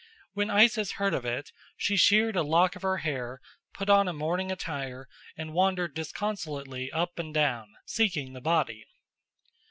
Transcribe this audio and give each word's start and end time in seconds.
When 0.33 0.49
Isis 0.49 0.93
heard 0.93 1.13
of 1.13 1.25
it 1.25 1.51
she 1.77 1.95
sheared 1.95 2.35
off 2.35 2.43
a 2.43 2.47
lock 2.47 2.75
of 2.75 2.81
her 2.81 2.97
hair, 3.05 3.39
put 3.71 3.87
on 3.87 4.07
a 4.07 4.13
mourning 4.13 4.51
attire, 4.51 5.07
and 5.37 5.53
wandered 5.53 5.93
disconsolately 5.93 6.91
up 6.91 7.19
and 7.19 7.31
down, 7.31 7.75
seeking 7.85 8.33
the 8.33 8.41
body. 8.41 8.87